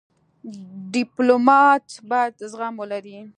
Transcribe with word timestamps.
ډيپلومات 0.93 1.85
باید 2.09 2.33
زغم 2.51 2.73
ولري. 2.81 3.17